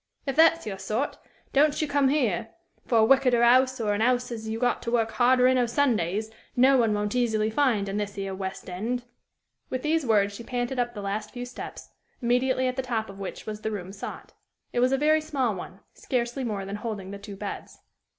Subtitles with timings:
[0.25, 1.19] If that's your sort,
[1.53, 2.47] don't you come here;
[2.87, 5.67] for a wickeder 'ouse, or an 'ouse as you got to work harder in o'
[5.67, 9.03] Sundays, no one won't easily find in this here west end."
[9.69, 13.19] With these words she panted up the last few steps, immediately at the top of
[13.19, 14.33] which was the room sought.
[14.73, 17.77] It was a very small one, scarcely more than holding the two beds.